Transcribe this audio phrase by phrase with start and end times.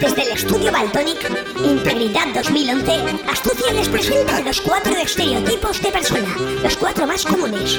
[0.00, 1.30] Desde el estudio Baltonic,
[1.62, 7.78] Integridad 2011, Astucia les presenta los cuatro estereotipos de persona, los cuatro más comunes.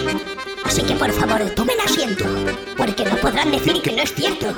[0.63, 2.25] Así que por favor, tomen asiento,
[2.77, 4.53] porque no podrán decir que no es cierto.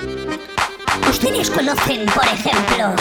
[1.09, 2.95] Ustedes conocen, por ejemplo,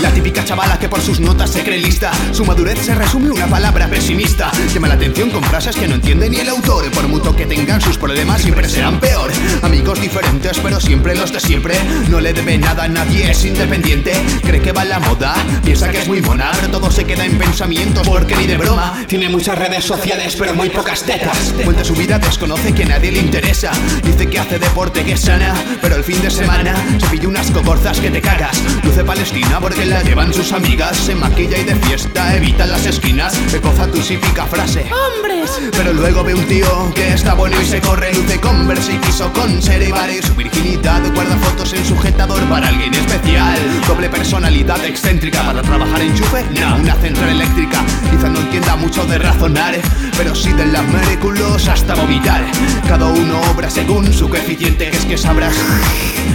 [0.00, 2.10] La típica chavala que por sus notas se cree lista.
[2.32, 4.50] Su madurez se resume en una palabra pesimista.
[4.72, 6.90] Llama la atención con frases que no entiende ni el autor.
[6.90, 9.30] Por mucho que tengan sus problemas siempre serán peor.
[9.62, 11.74] Amigos diferentes pero siempre los de siempre.
[12.08, 14.12] No le debe nada a nadie, es independiente.
[14.42, 15.34] Cree que va la moda,
[15.64, 19.04] piensa que es muy mona Pero todo se queda en pensamientos porque ni de broma.
[19.06, 21.54] Tiene muchas redes sociales pero muy pocas tetas.
[21.64, 23.70] Cuenta su vida, desconoce que nadie le interesa.
[24.04, 27.50] Dice que hace deporte, que es sana Pero el fin de semana se pilla unas
[27.50, 30.96] coborzas que te cagas Luce Palestina porque la llevan sus amigas.
[30.96, 33.38] Se maquilla y de fiesta evita las esquinas.
[33.52, 34.86] Recoza tu típica frase.
[34.90, 35.50] ¡Hombres!
[35.72, 38.14] Pero luego ve un tío que está bueno y se corre.
[38.14, 43.58] Luce Converse y quiso conservar su virginidad Guarda fotos en sujetador para alguien especial.
[43.86, 47.84] Doble personalidad excéntrica Para trabajar en chufe, no, una central eléctrica.
[48.10, 49.74] Quizá no entienda mucho de razonar
[50.16, 52.42] Pero sí de las moléculas hasta vomitar.
[52.88, 55.54] Cada uno obra según su coeficiente Que es que sabrás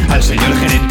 [0.09, 0.82] al señor gerente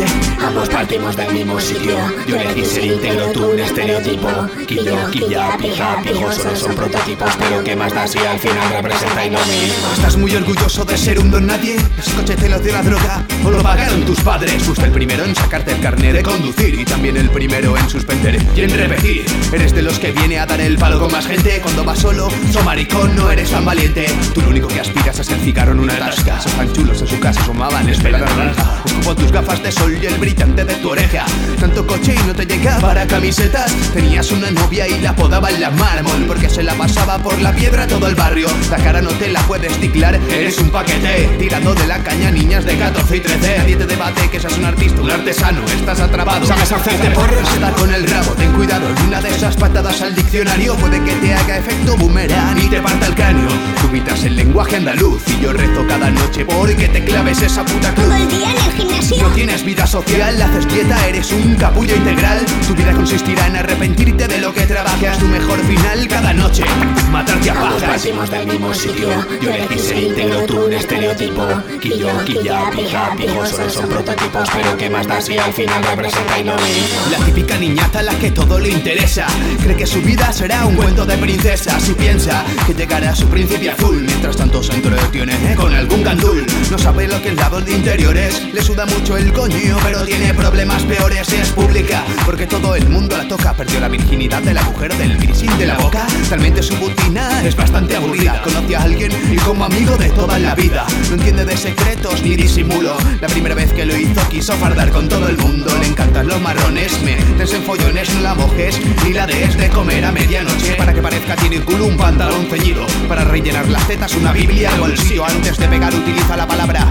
[0.44, 1.96] Ambos partimos del mismo sitio.
[2.26, 4.28] Yo elegí ser íntegro, tú un estereotipo.
[4.66, 9.32] Quillo, quilla, pija, pijo Solo son prototipos Pero que más da si al final representáis
[9.32, 11.76] lo mismo ¿Estás muy orgulloso de ser un don nadie?
[11.98, 13.26] ¿Ese coche te lo dio la droga?
[13.44, 14.62] ¿O lo pagaron tus padres?
[14.62, 18.40] Fuiste el primero en sacarte el carnet de conducir Y también el primero en suspender.
[18.56, 21.60] Y en repetir Eres de los que viene a dar el palo con más gente.
[21.62, 24.06] Cuando vas solo, so maricón, no eres tan valiente.
[24.34, 26.38] Tú lo único que aspiras es cigarro en una tasca.
[26.38, 30.06] Esos tan chulos en su casa asomaban esperando naranja Escupo tus gafas de sol y
[30.06, 31.26] el brillante de tu oreja.
[31.58, 33.72] Tanto coche y no te llega para camisetas.
[33.92, 37.88] Tenías una novia y la apodaban la mármol Porque se la pasaba por la piedra
[37.88, 38.46] todo el barrio.
[38.70, 41.36] La cara no te la puedes ticlar, eres un paquete.
[41.36, 44.66] Tirando de la caña niñas de 14 y 13 Nadie te debate que seas un
[44.66, 45.64] artista, un artesano.
[45.64, 48.88] Estás atrapado, sabes hacerte porros Está con el rabo, ten cuidado.
[48.88, 52.80] En una de esas patadas al diccionario Puede que te haga efecto boomerang y te
[52.80, 53.48] parta el cráneo.
[53.82, 58.06] Dubitas el lenguaje andaluz Y yo rezo cada noche porque te claves esa puta cruz.
[58.06, 59.28] Todo el día en el gimnasio.
[59.28, 62.44] no tienes vida social, haces dieta, eres un capullo integral.
[62.66, 65.18] Tu vida consistirá en arrepentirte de lo que trabajas.
[65.18, 66.64] Tu mejor final cada noche,
[67.10, 67.82] matarte a pajas.
[67.82, 69.08] partimos del mismo sitio
[69.40, 71.46] Yo elegí ser íntegro, tú un estereotipo
[71.80, 76.46] Quillo, quilla, pija, pijo Solo son prototipos Pero que más da si al final representáis
[76.46, 79.26] lo mismo La típica niñata a la que todo le interesa
[79.62, 83.26] Cree que su vida será un cuento de princesas Y piensa que llegará a su
[83.26, 87.60] príncipe azul Mientras tanto se entretiene con algún gandul No sabe lo que el lado
[87.60, 92.04] de interiores Le suda mucho el coño pero tiene problemas peores Es pública.
[92.24, 93.54] Porque todo el mundo la toca.
[93.54, 97.94] Perdió la virginidad del agujero del piercing de la boca Talmente su rutina es bastante
[97.94, 98.40] aburrida.
[98.42, 100.86] Conoce a alguien y como amigo de toda la vida.
[101.10, 102.96] No entiende de secretos ni disimulo.
[103.20, 105.70] La primera vez que lo hizo quiso fardar con todo el mundo.
[105.78, 110.06] Le encantan los marrones, me en follones No la mojes ni la des de comer
[110.06, 110.74] a medianoche.
[110.76, 112.86] Para que parezca tiene culo un pantalón ceñido.
[113.08, 115.26] Para rellenar las tetas una biblia al bolsillo.
[115.26, 116.88] Antes de pegar utiliza la palabra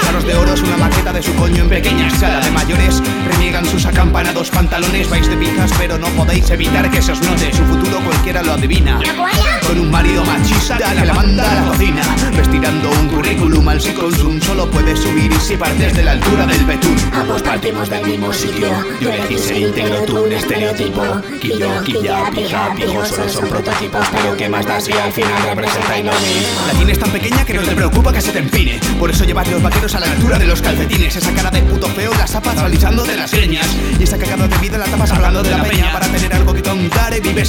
[0.00, 2.40] sus aros de oro es una maqueta de su coño en pequeña escala.
[2.40, 5.08] De mayores Reniegan sus acampanados pantalones.
[5.08, 7.52] Vais de pijas pero no podéis evitar que se os note.
[7.52, 8.98] Su futuro cualquiera lo adivina
[9.66, 12.02] Con un marido machista que la manda a la cocina.
[12.36, 16.64] Vestirando un currículum al consum Solo puedes subir y si partes de la altura del
[16.64, 16.96] betún.
[17.12, 18.68] Ambos partimos del mismo sitio.
[19.00, 21.02] Yo elegí ser íntegro, tú un estereotipo.
[21.40, 24.06] Quillo, quilla, pija, pijo Solo son prototipos.
[24.12, 27.54] Pero que más da si al final representáis lo mismo La tienes tan pequeña que
[27.54, 28.80] no te preocupa que se te empine.
[28.98, 31.16] Por eso llevas los vaqueros a la altura de los calcetines.
[31.16, 33.66] Esa cara de puto feo las zapas realizando de las greñas
[33.98, 36.05] Y esa cagada de vida la tapas hablando de la peña Para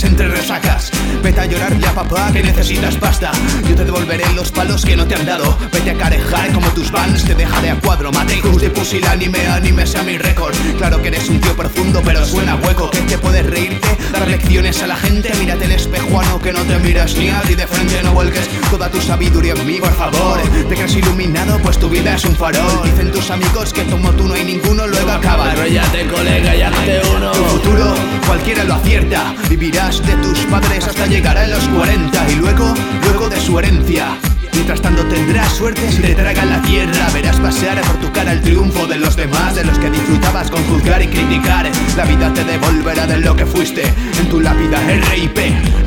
[0.04, 0.92] entre resacas
[1.24, 3.32] Vete a llorarle a papá que necesitas pasta.
[3.68, 5.58] Yo te devolveré los palos que no te han dado.
[5.72, 8.40] Vete a carejar como tus vans te deja de a cuadro Mate.
[8.40, 10.56] Cruz de pusilánime, anime sea mi récord.
[10.78, 12.92] Claro que eres un tío profundo pero suena hueco.
[12.92, 15.32] Que te puedes reírte, dar lecciones a la gente.
[15.40, 17.56] Mírate el espejuano que no te miras ni a ti.
[17.56, 20.40] De frente No vuelques toda tu sabiduría en mí, por favor.
[20.70, 22.84] Te crees iluminado, pues tu vida es un farol.
[22.84, 27.02] Dicen tus amigos que como tú no hay ninguno Luego acaba Arrollate colega y hazte
[27.16, 27.32] uno.
[27.32, 27.96] Tu futuro
[28.26, 29.34] cualquiera lo acierta.
[29.50, 34.18] Vivirás de tus padres hasta llegar a los 40 Y luego, luego de su herencia
[34.54, 38.42] Mientras tanto tendrás suerte si te tragan la tierra Verás pasear por tu cara el
[38.42, 42.44] triunfo de los demás De los que disfrutabas con juzgar y criticar La vida te
[42.44, 43.84] devolverá de lo que fuiste
[44.20, 45.38] En tu lápida RIP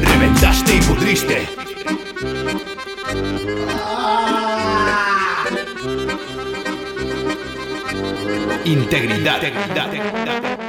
[0.03, 1.49] Reventaste y pudriste
[8.65, 9.43] Integridad.
[9.43, 10.60] Integridad.